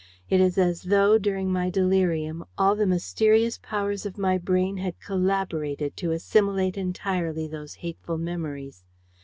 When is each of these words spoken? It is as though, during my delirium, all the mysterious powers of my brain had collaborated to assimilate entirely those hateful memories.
It 0.31 0.41
is 0.41 0.57
as 0.57 0.81
though, 0.81 1.19
during 1.19 1.51
my 1.51 1.69
delirium, 1.69 2.43
all 2.57 2.75
the 2.75 2.87
mysterious 2.87 3.59
powers 3.59 4.03
of 4.03 4.17
my 4.17 4.39
brain 4.39 4.77
had 4.77 4.99
collaborated 4.99 5.95
to 5.97 6.09
assimilate 6.11 6.75
entirely 6.75 7.45
those 7.45 7.75
hateful 7.75 8.17
memories. 8.17 8.83